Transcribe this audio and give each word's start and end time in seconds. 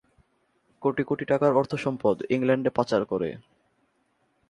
কোটি 0.81 1.03
কোটি 1.03 1.25
টাকার 1.25 1.51
অর্থ 1.55 1.71
সম্পদ 1.75 2.15
ইংল্যান্ডে 2.29 2.71
পাচার 2.77 3.01
করে। 3.05 3.29